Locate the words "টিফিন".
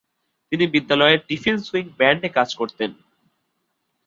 1.27-1.57